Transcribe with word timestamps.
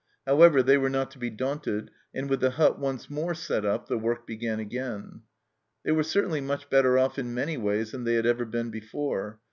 However, 0.25 0.63
they 0.63 0.79
were 0.79 0.89
not 0.89 1.11
to 1.11 1.19
be 1.19 1.29
daunted, 1.29 1.91
and 2.11 2.27
with 2.27 2.39
the 2.39 2.49
hut 2.49 2.79
once 2.79 3.07
more 3.07 3.35
set 3.35 3.63
up 3.63 3.87
the 3.87 3.99
work 3.99 4.25
began 4.25 4.59
again. 4.59 5.21
They 5.85 5.91
were 5.91 6.01
certainly 6.01 6.41
much 6.41 6.71
better 6.71 6.97
off 6.97 7.19
in 7.19 7.35
many 7.35 7.55
ways 7.55 7.91
than 7.91 8.03
they 8.03 8.15
had 8.15 8.25
ever 8.25 8.45
been 8.45 8.71
before. 8.71 9.37